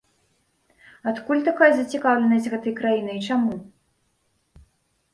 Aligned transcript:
Адкуль 1.11 1.43
такая 1.49 1.69
зацікаўленасць 1.77 2.51
гэтай 2.57 2.73
краінай 2.83 3.15
і 3.23 3.25
чаму? 3.31 3.63